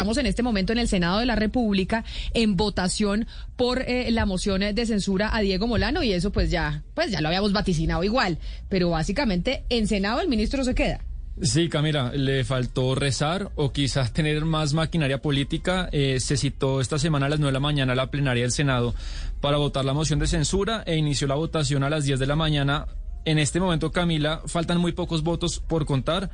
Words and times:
Estamos 0.00 0.16
en 0.16 0.24
este 0.24 0.42
momento 0.42 0.72
en 0.72 0.78
el 0.78 0.88
Senado 0.88 1.18
de 1.18 1.26
la 1.26 1.36
República 1.36 2.06
en 2.32 2.56
votación 2.56 3.26
por 3.56 3.82
eh, 3.82 4.10
la 4.10 4.24
moción 4.24 4.62
de 4.62 4.86
censura 4.86 5.28
a 5.30 5.42
Diego 5.42 5.66
Molano 5.66 6.02
y 6.02 6.10
eso 6.14 6.32
pues 6.32 6.50
ya, 6.50 6.82
pues 6.94 7.10
ya 7.10 7.20
lo 7.20 7.28
habíamos 7.28 7.52
vaticinado 7.52 8.02
igual, 8.02 8.38
pero 8.70 8.88
básicamente 8.88 9.64
en 9.68 9.86
Senado 9.86 10.22
el 10.22 10.28
ministro 10.28 10.64
se 10.64 10.74
queda. 10.74 11.04
Sí, 11.42 11.68
Camila, 11.68 12.12
le 12.14 12.44
faltó 12.44 12.94
rezar 12.94 13.50
o 13.56 13.72
quizás 13.72 14.14
tener 14.14 14.46
más 14.46 14.72
maquinaria 14.72 15.20
política. 15.20 15.90
Eh, 15.92 16.18
se 16.18 16.38
citó 16.38 16.80
esta 16.80 16.98
semana 16.98 17.26
a 17.26 17.28
las 17.28 17.38
9 17.38 17.50
de 17.50 17.52
la 17.52 17.60
mañana 17.60 17.94
la 17.94 18.10
plenaria 18.10 18.44
del 18.44 18.52
Senado 18.52 18.94
para 19.42 19.58
votar 19.58 19.84
la 19.84 19.92
moción 19.92 20.18
de 20.18 20.28
censura 20.28 20.82
e 20.86 20.96
inició 20.96 21.26
la 21.26 21.34
votación 21.34 21.84
a 21.84 21.90
las 21.90 22.04
10 22.04 22.18
de 22.18 22.26
la 22.26 22.36
mañana. 22.36 22.86
En 23.26 23.38
este 23.38 23.60
momento, 23.60 23.92
Camila, 23.92 24.40
faltan 24.46 24.78
muy 24.78 24.92
pocos 24.92 25.22
votos 25.22 25.60
por 25.60 25.84
contar 25.84 26.30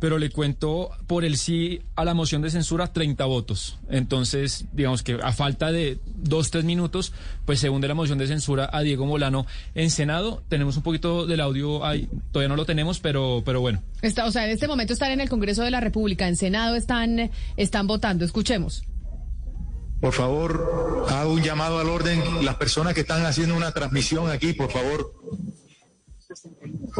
pero 0.00 0.18
le 0.18 0.30
cuento 0.30 0.90
por 1.06 1.24
el 1.24 1.36
sí 1.36 1.82
a 1.94 2.04
la 2.04 2.14
moción 2.14 2.42
de 2.42 2.50
censura 2.50 2.92
30 2.92 3.24
votos. 3.26 3.78
Entonces, 3.88 4.64
digamos 4.72 5.02
que 5.02 5.18
a 5.22 5.32
falta 5.32 5.70
de 5.70 5.98
dos, 6.06 6.50
tres 6.50 6.64
minutos, 6.64 7.12
pues 7.44 7.60
según 7.60 7.80
de 7.80 7.88
la 7.88 7.94
moción 7.94 8.18
de 8.18 8.26
censura 8.26 8.68
a 8.72 8.80
Diego 8.80 9.06
Molano 9.06 9.46
en 9.74 9.90
Senado, 9.90 10.42
tenemos 10.48 10.76
un 10.76 10.82
poquito 10.82 11.26
del 11.26 11.40
audio 11.40 11.84
ahí, 11.84 12.08
todavía 12.32 12.48
no 12.48 12.56
lo 12.56 12.64
tenemos, 12.64 12.98
pero, 12.98 13.42
pero 13.44 13.60
bueno. 13.60 13.82
Está, 14.02 14.24
o 14.24 14.32
sea, 14.32 14.46
en 14.46 14.50
este 14.50 14.66
momento 14.66 14.94
están 14.94 15.12
en 15.12 15.20
el 15.20 15.28
Congreso 15.28 15.62
de 15.62 15.70
la 15.70 15.80
República, 15.80 16.26
en 16.26 16.36
Senado 16.36 16.74
están, 16.74 17.30
están 17.56 17.86
votando, 17.86 18.24
escuchemos. 18.24 18.82
Por 20.00 20.14
favor, 20.14 21.06
hago 21.10 21.34
un 21.34 21.42
llamado 21.42 21.78
al 21.78 21.90
orden. 21.90 22.22
Las 22.42 22.54
personas 22.56 22.94
que 22.94 23.00
están 23.00 23.26
haciendo 23.26 23.54
una 23.54 23.72
transmisión 23.72 24.30
aquí, 24.30 24.54
por 24.54 24.70
favor, 24.70 25.12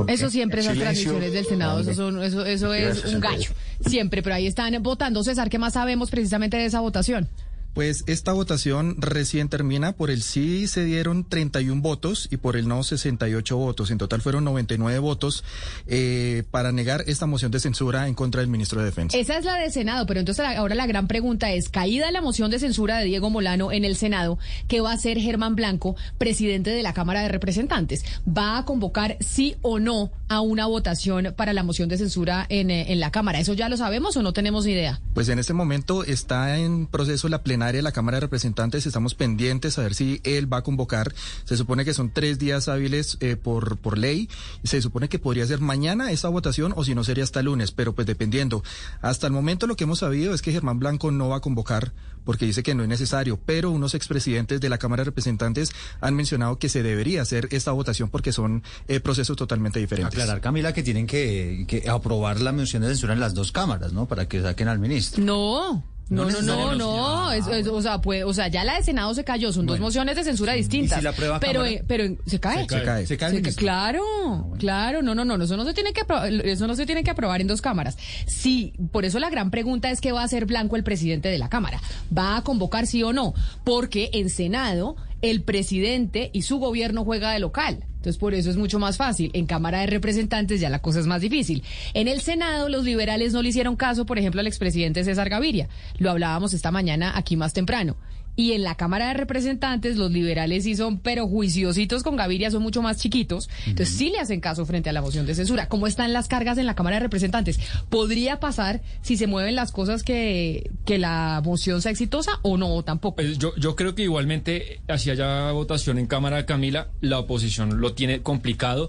eso 0.06 0.30
siempre, 0.30 0.60
esas 0.60 0.76
transmisiones 0.76 1.32
del 1.32 1.44
Senado, 1.44 1.80
eso, 1.80 2.22
eso, 2.22 2.44
eso 2.44 2.74
es 2.74 3.04
un 3.04 3.20
gallo. 3.20 3.50
Siempre, 3.86 4.22
pero 4.22 4.34
ahí 4.34 4.46
están 4.46 4.82
votando. 4.82 5.22
César, 5.24 5.50
¿qué 5.50 5.58
más 5.58 5.74
sabemos 5.74 6.10
precisamente 6.10 6.56
de 6.56 6.66
esa 6.66 6.80
votación? 6.80 7.28
Pues 7.74 8.04
esta 8.06 8.32
votación 8.32 8.96
recién 8.98 9.48
termina. 9.48 9.92
Por 9.92 10.10
el 10.10 10.22
sí 10.22 10.66
se 10.66 10.84
dieron 10.84 11.24
31 11.24 11.80
votos 11.80 12.28
y 12.30 12.36
por 12.36 12.56
el 12.56 12.66
no 12.66 12.82
68 12.82 13.56
votos. 13.56 13.90
En 13.90 13.98
total 13.98 14.20
fueron 14.20 14.44
99 14.44 14.98
votos 14.98 15.44
eh, 15.86 16.44
para 16.50 16.72
negar 16.72 17.04
esta 17.06 17.26
moción 17.26 17.50
de 17.50 17.60
censura 17.60 18.08
en 18.08 18.14
contra 18.14 18.40
del 18.40 18.50
ministro 18.50 18.80
de 18.80 18.86
Defensa. 18.86 19.16
Esa 19.16 19.38
es 19.38 19.44
la 19.44 19.56
de 19.56 19.70
Senado, 19.70 20.06
pero 20.06 20.20
entonces 20.20 20.44
ahora 20.44 20.74
la 20.74 20.86
gran 20.86 21.06
pregunta 21.06 21.52
es, 21.52 21.68
caída 21.68 22.10
la 22.10 22.20
moción 22.20 22.50
de 22.50 22.58
censura 22.58 22.98
de 22.98 23.04
Diego 23.04 23.30
Molano 23.30 23.72
en 23.72 23.84
el 23.84 23.96
Senado, 23.96 24.38
¿qué 24.68 24.80
va 24.80 24.90
a 24.90 24.94
hacer 24.94 25.18
Germán 25.18 25.54
Blanco, 25.56 25.96
presidente 26.18 26.70
de 26.70 26.82
la 26.82 26.92
Cámara 26.92 27.22
de 27.22 27.28
Representantes? 27.28 28.04
¿Va 28.26 28.58
a 28.58 28.64
convocar 28.64 29.16
sí 29.20 29.56
o 29.62 29.78
no 29.78 30.10
a 30.28 30.40
una 30.40 30.66
votación 30.66 31.34
para 31.36 31.52
la 31.52 31.62
moción 31.62 31.88
de 31.88 31.98
censura 31.98 32.46
en, 32.48 32.70
eh, 32.70 32.92
en 32.92 33.00
la 33.00 33.10
Cámara? 33.10 33.40
¿Eso 33.40 33.54
ya 33.54 33.68
lo 33.68 33.76
sabemos 33.76 34.16
o 34.16 34.22
no 34.22 34.32
tenemos 34.32 34.66
idea? 34.66 35.00
Pues 35.14 35.28
en 35.28 35.38
este 35.38 35.52
momento 35.52 36.04
está 36.04 36.58
en 36.58 36.86
proceso 36.86 37.28
la 37.28 37.42
plena 37.60 37.72
de 37.72 37.82
la 37.82 37.92
Cámara 37.92 38.16
de 38.16 38.20
Representantes. 38.22 38.86
Estamos 38.86 39.14
pendientes 39.14 39.78
a 39.78 39.82
ver 39.82 39.94
si 39.94 40.20
él 40.24 40.50
va 40.50 40.58
a 40.58 40.62
convocar. 40.62 41.12
Se 41.44 41.56
supone 41.56 41.84
que 41.84 41.92
son 41.92 42.10
tres 42.10 42.38
días 42.38 42.68
hábiles 42.68 43.18
eh, 43.20 43.36
por, 43.36 43.76
por 43.78 43.98
ley. 43.98 44.28
Se 44.64 44.80
supone 44.80 45.08
que 45.08 45.18
podría 45.18 45.46
ser 45.46 45.60
mañana 45.60 46.10
esa 46.10 46.28
votación 46.30 46.72
o 46.74 46.84
si 46.84 46.94
no 46.94 47.04
sería 47.04 47.24
hasta 47.24 47.42
lunes, 47.42 47.70
pero 47.70 47.94
pues 47.94 48.06
dependiendo. 48.06 48.62
Hasta 49.02 49.26
el 49.26 49.32
momento 49.34 49.66
lo 49.66 49.76
que 49.76 49.84
hemos 49.84 49.98
sabido 49.98 50.32
es 50.32 50.40
que 50.40 50.52
Germán 50.52 50.78
Blanco 50.78 51.10
no 51.10 51.28
va 51.28 51.36
a 51.36 51.40
convocar 51.40 51.92
porque 52.24 52.46
dice 52.46 52.62
que 52.62 52.74
no 52.74 52.82
es 52.82 52.88
necesario, 52.88 53.38
pero 53.44 53.70
unos 53.70 53.94
expresidentes 53.94 54.60
de 54.60 54.68
la 54.68 54.78
Cámara 54.78 55.02
de 55.02 55.06
Representantes 55.06 55.70
han 56.00 56.14
mencionado 56.14 56.58
que 56.58 56.68
se 56.68 56.82
debería 56.82 57.22
hacer 57.22 57.48
esta 57.50 57.72
votación 57.72 58.08
porque 58.08 58.32
son 58.32 58.62
eh, 58.88 59.00
procesos 59.00 59.36
totalmente 59.36 59.80
diferentes. 59.80 60.14
Aclarar, 60.14 60.40
Camila, 60.40 60.72
que 60.72 60.82
tienen 60.82 61.06
que, 61.06 61.64
que 61.68 61.88
aprobar 61.88 62.40
la 62.40 62.52
mención 62.52 62.82
de 62.82 62.88
censura 62.88 63.14
en 63.14 63.20
las 63.20 63.34
dos 63.34 63.52
cámaras, 63.52 63.92
¿no? 63.92 64.06
Para 64.06 64.28
que 64.28 64.40
saquen 64.40 64.68
al 64.68 64.78
ministro. 64.78 65.22
No. 65.22 65.84
No, 66.10 66.28
no, 66.28 66.42
no, 66.42 66.74
no, 66.74 67.28
o 67.72 67.82
sea, 67.82 68.00
pues, 68.00 68.24
o 68.24 68.34
sea, 68.34 68.48
ya 68.48 68.64
la 68.64 68.74
de 68.74 68.82
Senado 68.82 69.14
se 69.14 69.22
cayó, 69.22 69.52
son 69.52 69.64
dos 69.64 69.78
mociones 69.78 70.16
de 70.16 70.24
censura 70.24 70.54
distintas. 70.54 70.98
si 70.98 71.04
la 71.04 71.12
prueba 71.12 71.38
pero, 71.38 71.64
eh, 71.64 71.84
pero 71.86 72.04
se 72.26 72.40
cae. 72.40 72.66
Se 72.68 72.82
cae. 72.82 73.06
Se 73.06 73.16
cae. 73.16 73.54
claro, 73.54 74.02
ah, 74.26 74.44
claro, 74.58 75.02
no, 75.02 75.14
no, 75.14 75.24
no, 75.24 75.40
eso 75.42 75.56
no 75.56 75.64
se 75.64 75.72
tiene 75.72 75.92
que 75.92 76.02
eso 76.50 76.66
no 76.66 76.74
se 76.74 76.84
tiene 76.84 77.04
que 77.04 77.10
aprobar 77.10 77.40
en 77.40 77.46
dos 77.46 77.62
cámaras. 77.62 77.96
Sí, 78.26 78.72
por 78.90 79.04
eso 79.04 79.20
la 79.20 79.30
gran 79.30 79.52
pregunta 79.52 79.88
es 79.92 80.00
qué 80.00 80.10
va 80.10 80.22
a 80.22 80.24
hacer 80.24 80.46
Blanco 80.46 80.74
el 80.74 80.82
presidente 80.82 81.28
de 81.28 81.38
la 81.38 81.48
Cámara. 81.48 81.80
¿Va 82.16 82.36
a 82.36 82.42
convocar 82.42 82.88
sí 82.88 83.04
o 83.04 83.12
no? 83.12 83.32
Porque 83.62 84.10
en 84.12 84.30
Senado 84.30 84.96
el 85.22 85.42
presidente 85.42 86.30
y 86.32 86.42
su 86.42 86.58
gobierno 86.58 87.04
juega 87.04 87.30
de 87.30 87.38
local. 87.38 87.84
Entonces, 88.00 88.18
por 88.18 88.32
eso 88.32 88.48
es 88.48 88.56
mucho 88.56 88.78
más 88.78 88.96
fácil. 88.96 89.30
En 89.34 89.44
Cámara 89.44 89.80
de 89.80 89.86
Representantes 89.86 90.58
ya 90.58 90.70
la 90.70 90.78
cosa 90.78 91.00
es 91.00 91.06
más 91.06 91.20
difícil. 91.20 91.62
En 91.92 92.08
el 92.08 92.22
Senado, 92.22 92.70
los 92.70 92.82
liberales 92.82 93.34
no 93.34 93.42
le 93.42 93.50
hicieron 93.50 93.76
caso, 93.76 94.06
por 94.06 94.18
ejemplo, 94.18 94.40
al 94.40 94.46
expresidente 94.46 95.04
César 95.04 95.28
Gaviria. 95.28 95.68
Lo 95.98 96.10
hablábamos 96.10 96.54
esta 96.54 96.70
mañana 96.70 97.12
aquí 97.14 97.36
más 97.36 97.52
temprano. 97.52 97.96
Y 98.40 98.54
en 98.54 98.62
la 98.62 98.74
Cámara 98.74 99.08
de 99.08 99.12
Representantes, 99.12 99.98
los 99.98 100.10
liberales 100.10 100.64
sí 100.64 100.74
son, 100.74 100.98
pero 100.98 101.28
juiciositos 101.28 102.02
con 102.02 102.16
Gaviria, 102.16 102.50
son 102.50 102.62
mucho 102.62 102.80
más 102.80 102.96
chiquitos. 102.96 103.50
Entonces, 103.66 103.94
sí 103.94 104.08
le 104.08 104.18
hacen 104.18 104.40
caso 104.40 104.64
frente 104.64 104.88
a 104.88 104.94
la 104.94 105.02
moción 105.02 105.26
de 105.26 105.34
censura. 105.34 105.68
¿Cómo 105.68 105.86
están 105.86 106.14
las 106.14 106.26
cargas 106.26 106.56
en 106.56 106.64
la 106.64 106.74
Cámara 106.74 106.96
de 106.96 107.00
Representantes? 107.00 107.60
¿Podría 107.90 108.40
pasar 108.40 108.80
si 109.02 109.18
se 109.18 109.26
mueven 109.26 109.56
las 109.56 109.72
cosas 109.72 110.02
que, 110.02 110.70
que 110.86 110.96
la 110.96 111.42
moción 111.44 111.82
sea 111.82 111.92
exitosa 111.92 112.40
o 112.40 112.56
no, 112.56 112.82
tampoco? 112.82 113.16
Pues 113.16 113.36
yo, 113.36 113.54
yo 113.56 113.76
creo 113.76 113.94
que 113.94 114.04
igualmente, 114.04 114.80
así 114.88 115.10
haya 115.10 115.52
votación 115.52 115.98
en 115.98 116.06
Cámara, 116.06 116.46
Camila, 116.46 116.88
la 117.02 117.18
oposición 117.18 117.78
lo 117.78 117.92
tiene 117.92 118.22
complicado 118.22 118.88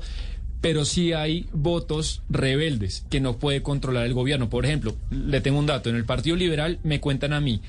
pero 0.62 0.86
sí 0.86 1.12
hay 1.12 1.48
votos 1.52 2.22
rebeldes 2.30 3.04
que 3.10 3.20
no 3.20 3.38
puede 3.38 3.64
controlar 3.64 4.06
el 4.06 4.14
gobierno. 4.14 4.48
Por 4.48 4.64
ejemplo, 4.64 4.96
le 5.10 5.42
tengo 5.42 5.58
un 5.58 5.66
dato, 5.66 5.90
en 5.90 5.96
el 5.96 6.06
Partido 6.06 6.36
Liberal 6.36 6.78
me 6.84 7.00
cuentan 7.00 7.34
a 7.34 7.42
mí 7.42 7.62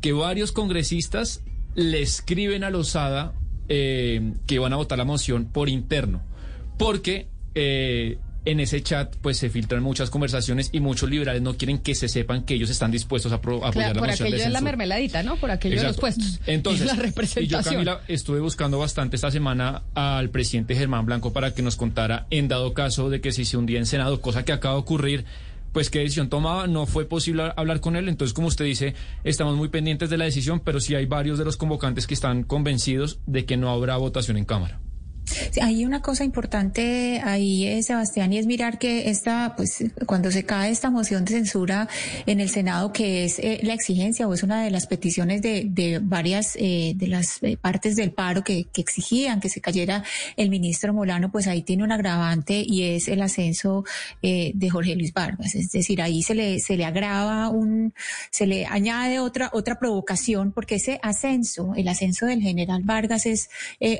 que 0.00 0.12
varios 0.12 0.52
congresistas 0.52 1.42
le 1.74 2.02
escriben 2.02 2.64
a 2.64 2.70
Lozada 2.70 3.32
eh, 3.68 4.32
que 4.46 4.58
van 4.58 4.72
a 4.72 4.76
votar 4.76 4.98
la 4.98 5.04
moción 5.04 5.46
por 5.46 5.68
interno, 5.68 6.22
porque 6.76 7.28
eh, 7.54 8.18
en 8.44 8.60
ese 8.60 8.82
chat 8.82 9.14
pues 9.16 9.36
se 9.36 9.50
filtran 9.50 9.82
muchas 9.82 10.08
conversaciones 10.10 10.70
y 10.72 10.80
muchos 10.80 11.10
liberales 11.10 11.42
no 11.42 11.56
quieren 11.56 11.78
que 11.78 11.94
se 11.94 12.08
sepan 12.08 12.44
que 12.44 12.54
ellos 12.54 12.70
están 12.70 12.90
dispuestos 12.90 13.30
a, 13.30 13.36
apoyar 13.36 13.60
la 13.60 13.70
moción. 13.70 13.98
Por 13.98 14.10
aquello 14.10 14.38
de, 14.38 14.48
la 14.48 14.60
mermeladita, 14.60 15.22
¿no? 15.22 15.36
Por 15.36 15.50
aquello 15.50 15.76
de 15.76 15.88
los 15.88 15.98
puestos. 15.98 16.40
Entonces, 16.46 16.86
la 16.86 16.94
representación. 16.94 17.44
y 17.44 17.48
yo 17.48 17.62
Camila 17.62 18.00
estuve 18.08 18.40
buscando 18.40 18.78
bastante 18.78 19.16
esta 19.16 19.30
semana 19.30 19.82
al 19.94 20.30
presidente 20.30 20.74
Germán 20.74 21.04
Blanco 21.04 21.32
para 21.32 21.52
que 21.52 21.62
nos 21.62 21.76
contara 21.76 22.26
en 22.30 22.48
dado 22.48 22.72
caso 22.72 23.10
de 23.10 23.20
que 23.20 23.32
si 23.32 23.44
se 23.44 23.56
hundía 23.56 23.78
en 23.78 23.86
Senado, 23.86 24.20
cosa 24.20 24.44
que 24.44 24.52
acaba 24.52 24.74
de 24.74 24.80
ocurrir 24.80 25.24
pues 25.78 25.90
qué 25.90 26.00
decisión 26.00 26.28
tomaba, 26.28 26.66
no 26.66 26.86
fue 26.86 27.04
posible 27.04 27.52
hablar 27.54 27.78
con 27.78 27.94
él, 27.94 28.08
entonces 28.08 28.34
como 28.34 28.48
usted 28.48 28.64
dice, 28.64 28.96
estamos 29.22 29.56
muy 29.56 29.68
pendientes 29.68 30.10
de 30.10 30.18
la 30.18 30.24
decisión, 30.24 30.58
pero 30.58 30.80
sí 30.80 30.96
hay 30.96 31.06
varios 31.06 31.38
de 31.38 31.44
los 31.44 31.56
convocantes 31.56 32.08
que 32.08 32.14
están 32.14 32.42
convencidos 32.42 33.20
de 33.26 33.44
que 33.44 33.56
no 33.56 33.70
habrá 33.70 33.96
votación 33.96 34.38
en 34.38 34.44
Cámara 34.44 34.80
hay 35.60 35.84
una 35.84 36.02
cosa 36.02 36.24
importante 36.24 37.20
ahí, 37.24 37.66
eh, 37.66 37.82
Sebastián, 37.82 38.32
y 38.32 38.38
es 38.38 38.46
mirar 38.46 38.78
que 38.78 39.10
esta, 39.10 39.54
pues, 39.56 39.84
cuando 40.06 40.30
se 40.30 40.44
cae 40.44 40.70
esta 40.70 40.90
moción 40.90 41.24
de 41.24 41.32
censura 41.32 41.88
en 42.26 42.40
el 42.40 42.48
Senado, 42.48 42.92
que 42.92 43.24
es 43.24 43.38
eh, 43.38 43.60
la 43.62 43.74
exigencia 43.74 44.28
o 44.28 44.34
es 44.34 44.42
una 44.42 44.62
de 44.62 44.70
las 44.70 44.86
peticiones 44.86 45.42
de, 45.42 45.64
de 45.68 45.98
varias 46.00 46.56
eh, 46.56 46.92
de 46.96 47.08
las 47.08 47.40
partes 47.60 47.96
del 47.96 48.12
paro 48.12 48.44
que, 48.44 48.66
que, 48.72 48.80
exigían 48.80 49.40
que 49.40 49.48
se 49.48 49.60
cayera 49.60 50.04
el 50.36 50.50
ministro 50.50 50.92
Molano, 50.94 51.30
pues 51.30 51.46
ahí 51.46 51.62
tiene 51.62 51.84
un 51.84 51.92
agravante 51.92 52.64
y 52.66 52.84
es 52.84 53.08
el 53.08 53.22
ascenso 53.22 53.84
de 54.22 54.70
Jorge 54.70 54.94
Luis 54.94 55.12
Vargas. 55.12 55.54
Es 55.54 55.70
decir, 55.70 56.00
ahí 56.00 56.22
se 56.22 56.34
le, 56.34 56.60
se 56.60 56.76
le 56.76 56.84
agrava 56.84 57.48
un, 57.48 57.92
se 58.30 58.46
le 58.46 58.66
añade 58.66 59.20
otra, 59.20 59.50
otra 59.52 59.78
provocación, 59.78 60.52
porque 60.52 60.76
ese 60.76 60.98
ascenso, 61.02 61.72
el 61.76 61.88
ascenso 61.88 62.26
del 62.26 62.40
general 62.40 62.82
Vargas 62.84 63.26
es 63.26 63.48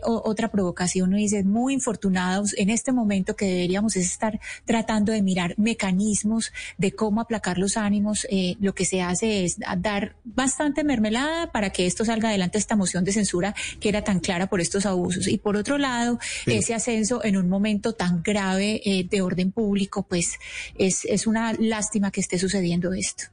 otra 0.02 0.50
provocación 0.50 1.14
dice, 1.30 1.44
muy 1.44 1.74
infortunados 1.74 2.54
en 2.56 2.70
este 2.70 2.92
momento 2.92 3.36
que 3.36 3.46
deberíamos 3.46 3.96
estar 3.96 4.40
tratando 4.64 5.12
de 5.12 5.22
mirar 5.22 5.54
mecanismos 5.56 6.52
de 6.76 6.92
cómo 6.92 7.20
aplacar 7.20 7.58
los 7.58 7.76
ánimos. 7.76 8.26
Eh, 8.30 8.56
lo 8.60 8.74
que 8.74 8.84
se 8.84 9.02
hace 9.02 9.44
es 9.44 9.56
dar 9.78 10.16
bastante 10.24 10.84
mermelada 10.84 11.52
para 11.52 11.70
que 11.70 11.86
esto 11.86 12.04
salga 12.04 12.28
adelante, 12.28 12.58
esta 12.58 12.76
moción 12.76 13.04
de 13.04 13.12
censura 13.12 13.54
que 13.80 13.88
era 13.88 14.02
tan 14.02 14.20
clara 14.20 14.48
por 14.48 14.60
estos 14.60 14.86
abusos. 14.86 15.28
Y 15.28 15.38
por 15.38 15.56
otro 15.56 15.78
lado, 15.78 16.18
ese 16.46 16.74
ascenso 16.74 17.24
en 17.24 17.36
un 17.36 17.48
momento 17.48 17.94
tan 17.94 18.22
grave 18.22 18.80
eh, 18.84 19.06
de 19.08 19.22
orden 19.22 19.52
público, 19.52 20.02
pues 20.02 20.38
es, 20.76 21.04
es 21.04 21.26
una 21.26 21.52
lástima 21.54 22.10
que 22.10 22.20
esté 22.20 22.38
sucediendo 22.38 22.92
esto. 22.92 23.24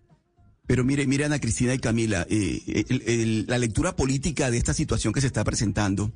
Pero 0.68 0.83
mire, 0.83 1.06
mire 1.06 1.25
Ana 1.25 1.39
Cristina 1.39 1.74
y 1.74 1.80
Camila, 1.80 2.25
eh, 2.30 3.44
la 3.48 3.57
lectura 3.59 3.95
política 3.95 4.50
de 4.50 4.57
esta 4.57 4.74
situación 4.74 5.13
que 5.13 5.21
se 5.21 5.27
está 5.27 5.44
presentando 5.44 6.12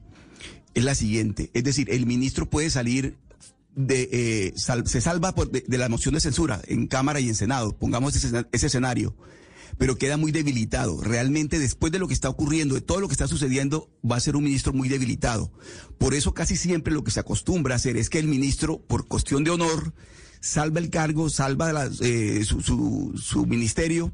es 0.73 0.83
la 0.83 0.95
siguiente. 0.95 1.49
Es 1.53 1.63
decir, 1.63 1.89
el 1.91 2.05
ministro 2.05 2.49
puede 2.49 2.69
salir 2.69 3.17
de, 3.75 4.09
eh, 4.11 4.53
se 4.85 5.01
salva 5.01 5.33
de, 5.51 5.77
la 5.77 5.89
moción 5.89 6.13
de 6.13 6.19
censura 6.19 6.61
en 6.67 6.87
Cámara 6.87 7.19
y 7.19 7.29
en 7.29 7.35
Senado, 7.35 7.75
pongamos 7.77 8.15
ese, 8.15 8.45
escenario, 8.51 9.15
pero 9.77 9.97
queda 9.97 10.17
muy 10.17 10.31
debilitado. 10.31 11.01
Realmente 11.01 11.59
después 11.59 11.91
de 11.91 11.99
lo 11.99 12.07
que 12.07 12.13
está 12.13 12.29
ocurriendo, 12.29 12.75
de 12.75 12.81
todo 12.81 12.99
lo 12.99 13.07
que 13.07 13.13
está 13.13 13.27
sucediendo, 13.27 13.89
va 14.09 14.17
a 14.17 14.21
ser 14.21 14.35
un 14.35 14.43
ministro 14.43 14.73
muy 14.73 14.89
debilitado. 14.89 15.51
Por 15.97 16.13
eso 16.13 16.33
casi 16.33 16.55
siempre 16.55 16.93
lo 16.93 17.03
que 17.03 17.11
se 17.11 17.19
acostumbra 17.19 17.75
a 17.75 17.77
hacer 17.77 17.97
es 17.97 18.09
que 18.09 18.19
el 18.19 18.27
ministro, 18.27 18.79
por 18.79 19.07
cuestión 19.07 19.43
de 19.43 19.51
honor, 19.51 19.93
salva 20.41 20.79
el 20.79 20.89
cargo, 20.89 21.29
salva 21.29 21.89
eh, 22.01 22.43
su, 22.45 23.13
su 23.15 23.45
ministerio 23.45 24.11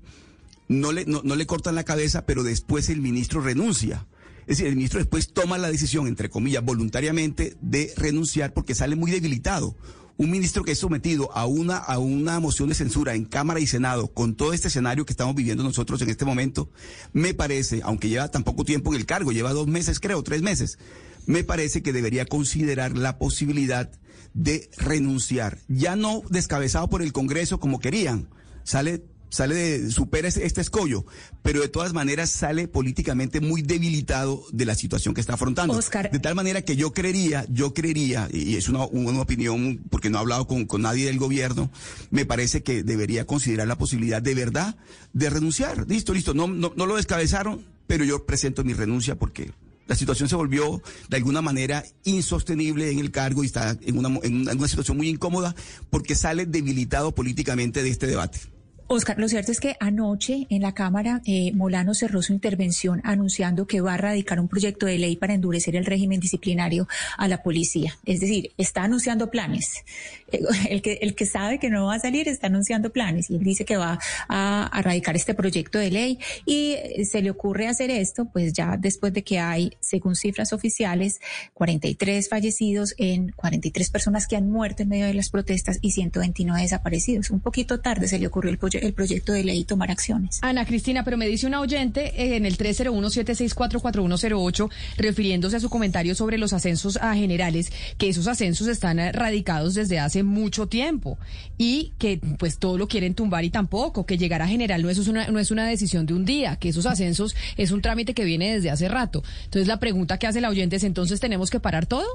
no 0.67 0.91
le, 0.91 1.05
no, 1.05 1.21
no 1.23 1.35
le 1.35 1.45
cortan 1.45 1.75
la 1.75 1.83
cabeza, 1.83 2.25
pero 2.25 2.43
después 2.43 2.89
el 2.89 3.01
ministro 3.01 3.41
renuncia. 3.41 4.07
Es 4.47 4.57
decir, 4.57 4.67
el 4.67 4.75
ministro 4.75 4.99
después 4.99 5.33
toma 5.33 5.57
la 5.57 5.71
decisión, 5.71 6.07
entre 6.07 6.29
comillas, 6.29 6.63
voluntariamente 6.63 7.57
de 7.61 7.91
renunciar 7.97 8.53
porque 8.53 8.75
sale 8.75 8.95
muy 8.95 9.11
debilitado. 9.11 9.75
Un 10.17 10.31
ministro 10.31 10.63
que 10.63 10.71
es 10.71 10.79
sometido 10.79 11.35
a 11.35 11.45
una, 11.45 11.77
a 11.77 11.99
una 11.99 12.39
moción 12.39 12.69
de 12.69 12.75
censura 12.75 13.15
en 13.15 13.25
Cámara 13.25 13.59
y 13.59 13.67
Senado 13.67 14.07
con 14.13 14.35
todo 14.35 14.53
este 14.53 14.69
escenario 14.69 15.05
que 15.05 15.11
estamos 15.11 15.35
viviendo 15.35 15.63
nosotros 15.63 16.01
en 16.01 16.09
este 16.09 16.23
momento, 16.23 16.69
me 17.11 17.33
parece, 17.33 17.81
aunque 17.83 18.07
lleva 18.07 18.29
tan 18.29 18.43
poco 18.43 18.63
tiempo 18.63 18.93
en 18.93 18.99
el 18.99 19.05
cargo, 19.05 19.33
lleva 19.33 19.51
dos 19.51 19.67
meses 19.67 19.99
creo, 19.99 20.23
tres 20.23 20.41
meses, 20.41 20.77
me 21.25 21.43
parece 21.43 21.81
que 21.81 21.91
debería 21.91 22.25
considerar 22.25 22.97
la 22.97 23.17
posibilidad 23.17 23.91
de 24.33 24.69
renunciar. 24.77 25.57
Ya 25.67 25.95
no 25.95 26.21
descabezado 26.29 26.89
por 26.89 27.01
el 27.01 27.11
Congreso 27.11 27.59
como 27.59 27.79
querían, 27.79 28.29
sale 28.63 29.03
sale 29.29 29.55
de, 29.55 29.91
supera 29.91 30.27
este 30.27 30.61
escollo, 30.61 31.05
pero 31.41 31.61
de 31.61 31.67
todas 31.67 31.93
maneras 31.93 32.29
sale 32.29 32.67
políticamente 32.67 33.41
muy 33.41 33.61
debilitado 33.61 34.43
de 34.51 34.65
la 34.65 34.75
situación 34.75 35.13
que 35.13 35.21
está 35.21 35.33
afrontando. 35.33 35.79
De 36.11 36.19
tal 36.19 36.35
manera 36.35 36.61
que 36.61 36.75
yo 36.75 36.93
creería, 36.93 37.45
yo 37.49 37.73
creería, 37.73 38.27
y 38.31 38.55
es 38.55 38.69
una, 38.69 38.85
una 38.85 39.21
opinión 39.21 39.81
porque 39.89 40.09
no 40.09 40.17
he 40.17 40.21
hablado 40.21 40.47
con, 40.47 40.65
con, 40.65 40.81
nadie 40.81 41.05
del 41.05 41.19
gobierno, 41.19 41.71
me 42.11 42.25
parece 42.25 42.63
que 42.63 42.83
debería 42.83 43.25
considerar 43.25 43.67
la 43.67 43.77
posibilidad 43.77 44.21
de 44.21 44.35
verdad 44.35 44.75
de 45.13 45.29
renunciar. 45.29 45.87
Listo, 45.87 46.13
listo, 46.13 46.33
no, 46.33 46.47
no, 46.47 46.73
no 46.75 46.85
lo 46.85 46.95
descabezaron, 46.95 47.65
pero 47.87 48.05
yo 48.05 48.25
presento 48.25 48.63
mi 48.63 48.73
renuncia 48.73 49.15
porque 49.15 49.51
la 49.87 49.95
situación 49.95 50.29
se 50.29 50.35
volvió 50.35 50.81
de 51.09 51.17
alguna 51.17 51.41
manera 51.41 51.83
insostenible 52.03 52.89
en 52.91 52.99
el 52.99 53.11
cargo 53.11 53.43
y 53.43 53.47
está 53.47 53.77
en 53.81 53.97
una, 53.97 54.19
en 54.23 54.47
una 54.47 54.67
situación 54.67 54.97
muy 54.97 55.09
incómoda 55.09 55.55
porque 55.89 56.15
sale 56.15 56.45
debilitado 56.45 57.13
políticamente 57.13 57.83
de 57.83 57.89
este 57.89 58.07
debate. 58.07 58.54
Oscar, 58.87 59.17
lo 59.17 59.27
cierto 59.27 59.51
es 59.51 59.59
que 59.59 59.75
anoche 59.79 60.45
en 60.51 60.61
la 60.61 60.75
Cámara 60.75 61.19
eh, 61.25 61.51
Molano 61.53 61.95
cerró 61.95 62.21
su 62.21 62.33
intervención 62.33 63.01
anunciando 63.03 63.65
que 63.65 63.81
va 63.81 63.95
a 63.95 63.97
radicar 63.97 64.39
un 64.39 64.47
proyecto 64.47 64.85
de 64.85 64.99
ley 64.99 65.15
para 65.15 65.33
endurecer 65.33 65.75
el 65.75 65.85
régimen 65.85 66.19
disciplinario 66.19 66.87
a 67.17 67.27
la 67.27 67.41
policía. 67.41 67.97
Es 68.05 68.19
decir, 68.19 68.51
está 68.59 68.83
anunciando 68.83 69.31
planes. 69.31 69.83
Eh, 70.31 70.39
el 70.69 70.83
que, 70.83 70.99
el 71.01 71.15
que 71.15 71.25
sabe 71.25 71.57
que 71.57 71.71
no 71.71 71.87
va 71.87 71.95
a 71.95 71.99
salir 71.99 72.27
está 72.27 72.45
anunciando 72.45 72.91
planes 72.91 73.31
y 73.31 73.37
él 73.37 73.43
dice 73.43 73.65
que 73.65 73.75
va 73.75 73.97
a, 74.29 74.67
a 74.67 74.81
radicar 74.83 75.15
este 75.15 75.33
proyecto 75.33 75.79
de 75.79 75.89
ley 75.89 76.19
y 76.45 76.73
eh, 76.73 77.05
se 77.05 77.23
le 77.23 77.31
ocurre 77.31 77.67
hacer 77.67 77.89
esto, 77.89 78.25
pues 78.25 78.53
ya 78.53 78.77
después 78.77 79.13
de 79.13 79.23
que 79.23 79.39
hay, 79.39 79.71
según 79.79 80.15
cifras 80.15 80.53
oficiales, 80.53 81.21
43 81.55 82.29
fallecidos 82.29 82.93
en 82.99 83.31
43 83.31 83.89
personas 83.89 84.27
que 84.27 84.35
han 84.35 84.47
muerto 84.47 84.83
en 84.83 84.89
medio 84.89 85.07
de 85.07 85.15
las 85.15 85.31
protestas 85.31 85.79
y 85.81 85.89
129 85.89 86.61
desaparecidos. 86.61 87.31
Un 87.31 87.39
poquito 87.39 87.79
tarde 87.79 88.07
se 88.07 88.19
le 88.19 88.27
ocurrió 88.27 88.51
el 88.51 88.59
proyecto 88.59 88.74
el 88.83 88.93
proyecto 88.93 89.33
de 89.33 89.43
ley 89.43 89.59
y 89.59 89.65
tomar 89.65 89.91
acciones. 89.91 90.39
Ana 90.41 90.65
Cristina, 90.65 91.03
pero 91.03 91.17
me 91.17 91.27
dice 91.27 91.45
una 91.47 91.61
oyente 91.61 92.35
en 92.35 92.45
el 92.45 92.57
301-764-4108, 92.57 94.69
refiriéndose 94.97 95.57
a 95.57 95.59
su 95.59 95.69
comentario 95.69 96.15
sobre 96.15 96.37
los 96.37 96.53
ascensos 96.53 96.97
a 96.97 97.15
generales, 97.15 97.71
que 97.97 98.09
esos 98.09 98.27
ascensos 98.27 98.67
están 98.67 98.97
radicados 99.13 99.73
desde 99.73 99.99
hace 99.99 100.23
mucho 100.23 100.67
tiempo 100.67 101.17
y 101.57 101.93
que 101.97 102.19
pues 102.37 102.57
todo 102.57 102.77
lo 102.77 102.87
quieren 102.87 103.13
tumbar 103.13 103.43
y 103.43 103.49
tampoco, 103.49 104.05
que 104.05 104.17
llegar 104.17 104.41
a 104.41 104.47
general 104.47 104.81
no 104.81 104.89
es 104.89 104.97
una, 105.07 105.27
no 105.27 105.39
es 105.39 105.51
una 105.51 105.67
decisión 105.67 106.05
de 106.05 106.13
un 106.13 106.25
día, 106.25 106.57
que 106.57 106.69
esos 106.69 106.85
ascensos 106.85 107.35
es 107.57 107.71
un 107.71 107.81
trámite 107.81 108.13
que 108.13 108.25
viene 108.25 108.53
desde 108.53 108.69
hace 108.69 108.87
rato. 108.87 109.23
Entonces 109.45 109.67
la 109.67 109.79
pregunta 109.79 110.17
que 110.17 110.27
hace 110.27 110.41
la 110.41 110.49
oyente 110.49 110.77
es, 110.77 110.83
¿entonces 110.83 111.19
tenemos 111.19 111.49
que 111.49 111.59
parar 111.59 111.85
todo? 111.85 112.05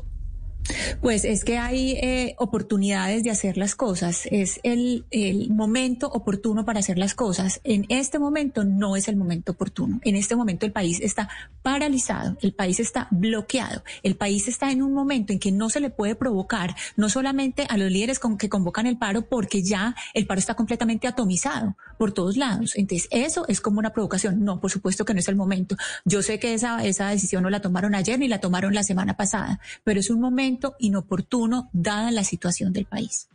Pues 1.00 1.24
es 1.24 1.44
que 1.44 1.58
hay 1.58 1.92
eh, 1.92 2.34
oportunidades 2.38 3.24
de 3.24 3.30
hacer 3.30 3.56
las 3.56 3.74
cosas, 3.74 4.26
es 4.30 4.60
el, 4.62 5.04
momento 5.50 6.08
oportuno 6.08 6.64
para 6.64 6.80
hacer 6.80 6.98
las 6.98 7.14
cosas. 7.14 7.60
En 7.64 7.86
este 7.88 8.18
momento 8.18 8.64
no 8.64 8.96
es 8.96 9.08
el 9.08 9.16
momento 9.16 9.52
oportuno. 9.52 10.00
En 10.02 10.16
este 10.16 10.36
momento 10.36 10.66
el 10.66 10.72
país 10.72 11.00
está 11.00 11.28
paralizado, 11.62 12.36
el 12.42 12.52
país 12.52 12.80
está 12.80 13.08
bloqueado, 13.10 13.82
el 14.02 14.16
país 14.16 14.48
está 14.48 14.70
en 14.70 14.82
un 14.82 14.92
momento 14.92 15.32
en 15.32 15.38
que 15.38 15.52
no 15.52 15.70
se 15.70 15.80
le 15.80 15.90
puede 15.90 16.14
provocar 16.14 16.74
no 16.96 17.08
solamente 17.08 17.66
a 17.68 17.76
los 17.76 17.90
líderes 17.90 18.18
con, 18.18 18.38
que 18.38 18.48
convocan 18.48 18.86
el 18.86 18.98
paro, 18.98 19.22
porque 19.22 19.62
ya 19.62 19.94
el 20.14 20.26
paro 20.26 20.38
está 20.38 20.54
completamente 20.54 21.06
atomizado 21.06 21.76
por 21.98 22.12
todos 22.12 22.36
lados. 22.36 22.72
Entonces 22.76 23.08
eso 23.10 23.44
es 23.48 23.60
como 23.60 23.78
una 23.78 23.90
provocación. 23.90 24.44
No, 24.44 24.60
por 24.60 24.70
supuesto 24.70 25.04
que 25.04 25.14
no 25.14 25.20
es 25.20 25.28
el 25.28 25.36
momento. 25.36 25.76
Yo 26.04 26.22
sé 26.22 26.38
que 26.38 26.54
esa 26.54 27.08
decisión 27.08 27.42
no 27.42 27.50
la 27.50 27.60
tomaron 27.60 27.94
ayer 27.94 28.18
ni 28.18 28.28
la 28.28 28.40
tomaron 28.40 28.74
la 28.74 28.82
semana 28.82 29.16
pasada, 29.16 29.60
pero 29.84 30.00
es 30.00 30.10
un 30.10 30.20
momento 30.20 30.49
inoportuno 30.78 31.70
dada 31.72 32.10
la 32.10 32.24
situación 32.24 32.72
del 32.72 32.86
país. 32.86 33.28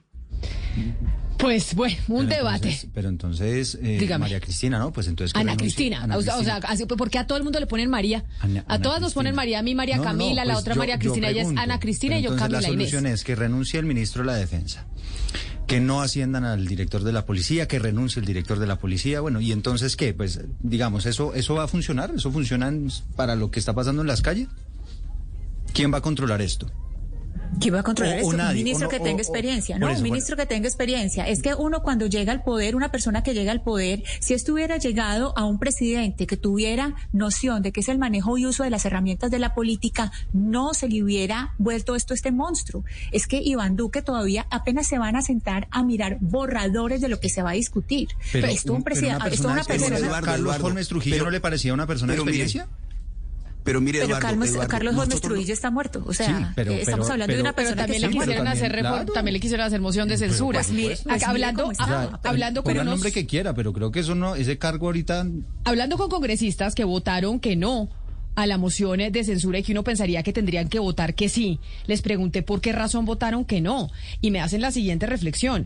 Pues 1.38 1.76
bueno, 1.76 1.98
un 2.08 2.28
debate. 2.28 2.80
pero 2.94 3.10
entonces, 3.10 3.78
eh, 3.82 4.18
María 4.18 4.40
Cristina, 4.40 4.80
¿no? 4.80 4.92
Pues 4.92 5.08
entonces. 5.08 5.36
Ana 5.36 5.58
Cristina. 5.58 6.08
o, 6.16 6.22
sea, 6.22 6.62
¿por 6.98 7.10
qué 7.10 7.20
a 7.20 7.28
todo 7.28 7.38
el 7.38 7.44
mundo 7.44 7.60
le 7.60 7.68
ponen 7.68 7.90
María? 7.90 8.26
a 8.68 8.80
todas 8.80 9.02
nos 9.02 9.14
ponen 9.14 9.36
María, 9.36 9.60
a 9.60 9.62
mí 9.62 9.76
María 9.76 10.02
Camila, 10.02 10.46
la 10.46 10.54
pues 10.54 10.64
otra 10.64 10.76
María 10.76 10.98
Cristina, 10.98 11.30
ella 11.30 11.44
es 11.44 11.50
Ana 11.58 11.80
Cristina 11.80 12.18
y 12.18 12.24
yo 12.24 12.36
Camila 12.36 12.62
La 12.62 12.68
solución 12.68 13.06
es 13.06 13.24
que 13.24 13.36
renuncie 13.36 13.80
el 13.80 13.86
ministro 13.86 14.24
de 14.24 14.28
la 14.28 14.36
Defensa 14.36 14.86
que 15.68 15.80
no 15.80 16.02
asciendan 16.02 16.46
al 16.46 16.68
director 16.68 17.04
de 17.04 17.12
la 17.12 17.26
policía, 17.26 17.68
que 17.68 17.80
renuncie 17.80 18.20
el 18.20 18.26
director 18.28 18.60
de 18.60 18.68
la 18.68 18.78
policía, 18.78 19.20
bueno, 19.20 19.42
y 19.42 19.52
entonces 19.52 19.96
qué, 19.96 20.14
pues 20.14 20.42
digamos, 20.62 21.08
eso 21.08 21.34
eso 21.34 21.56
va 21.56 21.64
a 21.64 21.68
funcionar, 21.68 22.12
eso 22.16 22.32
funciona 22.32 22.72
para 23.16 23.36
lo 23.36 23.50
que 23.50 23.60
está 23.60 23.74
pasando 23.74 24.04
en 24.04 24.08
las 24.08 24.22
calles. 24.22 24.48
¿Quién 25.74 25.92
va 25.92 25.98
a 25.98 26.02
controlar 26.02 26.42
esto? 26.42 26.72
¿Quién 27.60 27.74
va 27.74 27.80
a 27.80 27.84
controlar 27.84 28.18
esto? 28.18 28.28
un 28.30 28.54
ministro 28.54 28.90
que 28.90 29.00
tenga 29.00 29.22
experiencia, 29.22 29.80
¿no? 29.80 29.92
un 29.92 30.02
ministro 30.02 30.36
que 30.36 30.46
tenga 30.46 30.68
experiencia. 30.68 31.28
Es 31.28 31.42
que 31.42 31.54
uno 31.56 31.82
cuando 31.82 32.08
llega 32.08 32.32
al 32.32 32.44
poder, 32.44 32.76
una 32.76 32.92
persona 32.92 33.24
que 33.24 33.34
llega 33.34 33.52
al 33.52 33.62
poder, 33.62 34.04
si 34.20 34.34
estuviera 34.34 34.78
llegado 34.78 35.34
a 35.38 35.46
un 35.46 35.60
presidente 35.60 36.28
que 36.28 36.38
tuviera 36.38 36.96
noción 37.14 37.62
de 37.62 37.72
que 37.72 37.82
es 37.82 37.90
el 37.90 37.98
manejo 37.98 38.38
y 38.38 38.46
uso 38.46 38.64
de 38.64 38.70
las 38.70 38.86
herramientas 38.86 39.32
de 39.32 39.40
la 39.40 39.54
política, 39.54 40.12
no 40.34 40.74
se 40.74 40.88
le 40.88 41.04
hubiera 41.04 41.54
vuelto 41.58 41.96
esto 41.96 42.14
este 42.14 42.32
monstruo. 42.32 42.84
Es 43.12 43.28
que 43.28 43.38
Iván 43.38 43.76
Duque 43.76 44.02
todavía 44.02 44.46
apenas 44.50 44.88
se 44.88 44.98
van 44.98 45.16
a 45.16 45.22
sentar 45.22 45.68
a 45.72 45.84
mirar 45.84 46.18
borradores 46.22 47.02
de 47.02 47.10
lo 47.10 47.20
que 47.20 47.30
se 47.30 47.42
va 47.42 47.52
a 47.52 47.54
discutir. 47.54 48.10
Pero, 48.32 48.48
esto 48.48 48.74
un 48.74 48.84
presidente, 48.84 49.30
esto 49.32 49.50
una 49.50 49.64
persona. 49.64 50.22
¿Carlos 50.22 50.58
Holmes 50.62 50.88
Trujillo 50.88 51.24
no 51.24 51.30
le 51.30 51.40
parecía 51.40 51.74
una 51.74 51.88
persona 51.88 52.14
de 52.14 52.20
experiencia? 52.20 52.68
Pero 53.66 53.82
mire, 53.82 53.98
pero 53.98 54.10
Eduardo, 54.10 54.28
Carlos, 54.28 54.50
Eduardo, 54.50 54.70
Carlos 54.70 54.96
Gómez 54.96 55.22
Trujillo 55.22 55.54
está 55.54 55.72
muerto. 55.72 56.04
O 56.06 56.14
sea, 56.14 56.54
pero, 56.56 56.72
eh, 56.72 56.82
estamos 56.82 57.10
hablando 57.10 57.32
pero, 57.32 57.38
de 57.38 57.42
una 57.42 57.54
persona 57.54 57.82
también 57.82 58.00
que 58.00 58.08
le 58.08 58.14
quisieron 58.14 58.48
hacer 58.48 58.82
también, 58.84 59.06
también 59.08 59.34
le 59.34 59.40
quisieron 59.40 59.66
hacer 59.66 59.82
moción 59.82 60.08
de 60.08 60.18
censura. 60.18 60.60
Pues, 60.60 60.72
mire, 60.72 60.98
pues 61.04 61.24
hablando, 61.24 61.72
ah, 61.80 62.20
hablando 62.24 62.64
con 62.64 62.74
el 62.74 62.82
unos, 62.82 62.94
nombre 62.94 63.12
que 63.12 63.26
quiera, 63.26 63.56
pero 63.56 63.74
creo 63.74 63.92
que 63.92 64.02
eso 64.02 64.14
no, 64.14 64.36
ese 64.36 64.60
cargo 64.60 64.86
ahorita. 64.86 65.26
Hablando 65.64 65.98
con 65.98 66.10
congresistas 66.10 66.76
que 66.76 66.84
votaron 66.84 67.40
que 67.40 67.56
no 67.56 67.90
a 68.36 68.46
la 68.46 68.60
moción 68.60 69.00
de 69.00 69.24
censura 69.24 69.58
y 69.58 69.64
que 69.64 69.72
uno 69.72 69.84
pensaría 69.84 70.22
que 70.22 70.32
tendrían 70.32 70.70
que 70.70 70.78
votar 70.78 71.16
que 71.16 71.28
sí. 71.28 71.60
Les 71.88 72.04
pregunté 72.04 72.44
por 72.44 72.62
qué 72.62 72.72
razón 72.72 73.06
votaron 73.06 73.46
que 73.46 73.62
no 73.62 73.90
y 74.22 74.30
me 74.30 74.42
hacen 74.42 74.62
la 74.62 74.72
siguiente 74.72 75.08
reflexión 75.08 75.66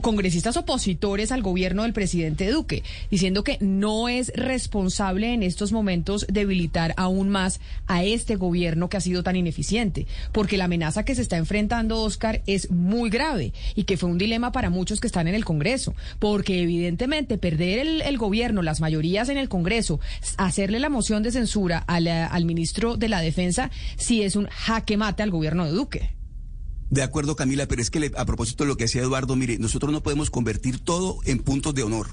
congresistas 0.00 0.56
opositores 0.56 1.32
al 1.32 1.42
gobierno 1.42 1.82
del 1.82 1.92
presidente 1.92 2.50
Duque, 2.50 2.82
diciendo 3.10 3.44
que 3.44 3.58
no 3.60 4.08
es 4.08 4.32
responsable 4.34 5.32
en 5.32 5.42
estos 5.42 5.72
momentos 5.72 6.26
debilitar 6.28 6.94
aún 6.96 7.28
más 7.28 7.60
a 7.86 8.04
este 8.04 8.36
gobierno 8.36 8.88
que 8.88 8.96
ha 8.96 9.00
sido 9.00 9.22
tan 9.22 9.36
ineficiente, 9.36 10.06
porque 10.32 10.56
la 10.56 10.64
amenaza 10.64 11.04
que 11.04 11.14
se 11.14 11.22
está 11.22 11.36
enfrentando 11.36 12.02
Oscar 12.02 12.42
es 12.46 12.70
muy 12.70 13.10
grave 13.10 13.52
y 13.74 13.84
que 13.84 13.96
fue 13.96 14.10
un 14.10 14.18
dilema 14.18 14.52
para 14.52 14.70
muchos 14.70 15.00
que 15.00 15.06
están 15.06 15.28
en 15.28 15.34
el 15.34 15.44
Congreso, 15.44 15.94
porque 16.18 16.62
evidentemente 16.62 17.38
perder 17.38 17.78
el, 18.04 18.18
gobierno, 18.18 18.62
las 18.62 18.80
mayorías 18.80 19.28
en 19.28 19.38
el 19.38 19.48
Congreso, 19.48 20.00
hacerle 20.36 20.80
la 20.80 20.88
moción 20.88 21.22
de 21.22 21.32
censura 21.32 21.78
al, 21.78 22.08
al 22.08 22.44
ministro 22.44 22.96
de 22.96 23.08
la 23.08 23.20
Defensa, 23.20 23.70
sí 23.96 24.22
es 24.22 24.36
un 24.36 24.46
jaque 24.46 24.96
mate 24.96 25.22
al 25.22 25.30
gobierno 25.30 25.64
de 25.64 25.72
Duque. 25.72 26.17
De 26.90 27.02
acuerdo, 27.02 27.36
Camila, 27.36 27.66
pero 27.66 27.82
es 27.82 27.90
que 27.90 28.00
le, 28.00 28.12
a 28.16 28.24
propósito 28.24 28.64
de 28.64 28.68
lo 28.68 28.76
que 28.76 28.84
decía 28.84 29.02
Eduardo, 29.02 29.36
mire, 29.36 29.58
nosotros 29.58 29.92
no 29.92 30.02
podemos 30.02 30.30
convertir 30.30 30.78
todo 30.78 31.18
en 31.24 31.38
puntos 31.38 31.74
de 31.74 31.82
honor. 31.82 32.08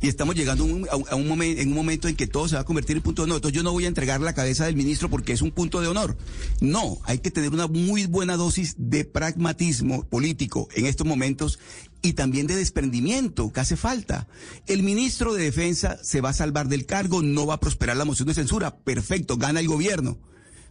Y 0.00 0.08
estamos 0.08 0.34
llegando 0.34 0.64
a 0.90 1.16
un, 1.16 1.42
en 1.42 1.68
un 1.68 1.74
momento 1.74 2.06
en 2.06 2.16
que 2.16 2.26
todo 2.26 2.46
se 2.48 2.54
va 2.54 2.60
a 2.60 2.64
convertir 2.64 2.96
en 2.96 3.02
punto 3.02 3.22
de 3.22 3.24
honor. 3.24 3.36
Entonces 3.38 3.56
yo 3.56 3.62
no 3.62 3.72
voy 3.72 3.86
a 3.86 3.88
entregar 3.88 4.20
la 4.20 4.34
cabeza 4.34 4.66
del 4.66 4.76
ministro 4.76 5.08
porque 5.08 5.32
es 5.32 5.40
un 5.40 5.52
punto 5.52 5.80
de 5.80 5.88
honor. 5.88 6.18
No, 6.60 6.98
hay 7.04 7.18
que 7.18 7.30
tener 7.30 7.50
una 7.50 7.66
muy 7.66 8.04
buena 8.04 8.36
dosis 8.36 8.74
de 8.78 9.06
pragmatismo 9.06 10.04
político 10.04 10.68
en 10.74 10.84
estos 10.84 11.06
momentos 11.06 11.58
y 12.02 12.12
también 12.12 12.46
de 12.46 12.56
desprendimiento 12.56 13.50
que 13.52 13.60
hace 13.60 13.76
falta. 13.76 14.28
El 14.66 14.82
ministro 14.82 15.32
de 15.32 15.44
Defensa 15.44 15.98
se 16.02 16.20
va 16.20 16.28
a 16.28 16.34
salvar 16.34 16.68
del 16.68 16.84
cargo, 16.84 17.22
no 17.22 17.46
va 17.46 17.54
a 17.54 17.60
prosperar 17.60 17.96
la 17.96 18.04
moción 18.04 18.28
de 18.28 18.34
censura. 18.34 18.76
Perfecto, 18.76 19.38
gana 19.38 19.60
el 19.60 19.66
gobierno 19.66 20.18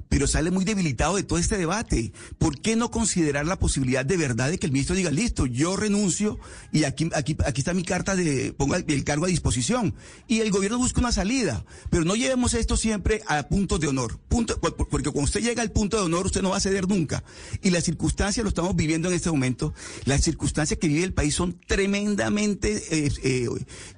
pero 0.09 0.27
sale 0.27 0.51
muy 0.51 0.65
debilitado 0.65 1.15
de 1.15 1.23
todo 1.23 1.39
este 1.39 1.57
debate. 1.57 2.13
¿Por 2.37 2.59
qué 2.59 2.75
no 2.75 2.91
considerar 2.91 3.45
la 3.45 3.59
posibilidad 3.59 4.05
de 4.05 4.17
verdad 4.17 4.49
de 4.49 4.57
que 4.57 4.65
el 4.65 4.71
ministro 4.71 4.95
diga, 4.95 5.11
listo, 5.11 5.45
yo 5.45 5.75
renuncio 5.75 6.39
y 6.71 6.83
aquí, 6.83 7.09
aquí, 7.13 7.35
aquí 7.45 7.61
está 7.61 7.73
mi 7.73 7.83
carta 7.83 8.15
de, 8.15 8.53
ponga 8.53 8.77
el 8.77 9.03
cargo 9.03 9.25
a 9.25 9.29
disposición? 9.29 9.95
Y 10.27 10.39
el 10.39 10.51
gobierno 10.51 10.77
busca 10.77 11.01
una 11.01 11.11
salida, 11.11 11.65
pero 11.89 12.05
no 12.05 12.15
llevemos 12.15 12.53
esto 12.53 12.77
siempre 12.77 13.21
a 13.27 13.43
puntos 13.47 13.79
de 13.79 13.87
honor. 13.87 14.19
Punto, 14.27 14.59
porque 14.59 15.09
cuando 15.09 15.23
usted 15.23 15.41
llega 15.41 15.61
al 15.61 15.71
punto 15.71 15.97
de 15.97 16.03
honor, 16.03 16.25
usted 16.25 16.41
no 16.41 16.49
va 16.49 16.57
a 16.57 16.61
ceder 16.61 16.87
nunca. 16.87 17.23
Y 17.61 17.69
las 17.69 17.83
circunstancias 17.83 18.43
lo 18.43 18.49
estamos 18.49 18.75
viviendo 18.75 19.09
en 19.09 19.15
este 19.15 19.31
momento. 19.31 19.73
Las 20.05 20.21
circunstancias 20.21 20.79
que 20.79 20.87
vive 20.87 21.03
el 21.03 21.13
país 21.13 21.35
son 21.35 21.59
tremendamente 21.67 22.83
eh, 22.91 23.11
eh, 23.23 23.49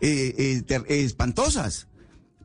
eh, 0.02 0.86
espantosas. 0.88 1.87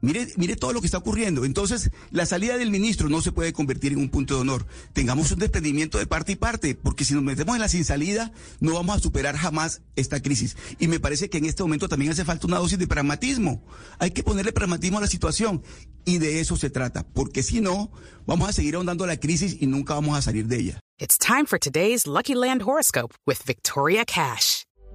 Mire, 0.03 0.27
mire 0.37 0.57
todo 0.57 0.73
lo 0.73 0.81
que 0.81 0.87
está 0.87 0.99
ocurriendo. 0.99 1.45
Entonces, 1.45 1.93
la 2.11 2.27
salida 2.27 2.57
del 2.59 2.73
ministro 2.73 3.09
no 3.09 3.23
se 3.23 3.31
puede 3.31 3.53
convertir 3.53 3.93
en 3.93 3.99
un 3.99 4.09
punto 4.09 4.35
de 4.35 4.41
honor. 4.41 4.67
Tengamos 4.93 5.31
un 5.31 5.39
desprendimiento 5.39 5.97
de 5.97 6.09
parte 6.09 6.33
y 6.33 6.37
parte, 6.37 6.75
porque 6.75 7.05
si 7.05 7.15
nos 7.15 7.23
metemos 7.23 7.55
en 7.55 7.61
la 7.61 7.69
sin 7.69 7.85
salida, 7.85 8.33
no 8.59 8.75
vamos 8.75 8.97
a 8.97 8.99
superar 8.99 9.37
jamás 9.37 9.83
esta 9.95 10.21
crisis. 10.21 10.57
Y 10.81 10.89
me 10.89 10.99
parece 10.99 11.31
que 11.31 11.39
en 11.39 11.45
este 11.45 11.63
momento 11.63 11.89
también 11.89 12.11
hace 12.11 12.25
falta 12.25 12.49
una 12.49 12.59
dosis 12.59 12.81
de 12.81 12.89
pragmatismo. 12.89 13.65
Hay 14.01 14.11
que 14.11 14.25
ponerle 14.25 14.53
pragmatismo 14.53 14.99
a 14.99 15.03
la 15.03 15.07
situación. 15.07 15.63
Y 16.05 16.19
de 16.19 16.41
eso 16.41 16.57
se 16.57 16.69
trata, 16.69 17.07
porque 17.07 17.45
si 17.45 17.61
no, 17.61 17.93
vamos 18.27 18.49
a 18.49 18.53
seguir 18.53 18.75
ahondando 18.75 19.07
la 19.07 19.19
crisis 19.19 19.57
y 19.61 19.69
nunca 19.69 19.95
vamos 19.95 20.19
a 20.19 20.23
salir 20.23 20.49
de 20.49 20.59
ella. 20.59 20.81
It's 20.99 21.17
time 21.17 21.47
for 21.47 21.61
today's 21.61 22.09
Lucky 22.09 22.35
Land 22.35 22.63
horoscope 22.63 23.15
with 23.25 23.45
Victoria 23.47 24.05
Cash. 24.05 24.65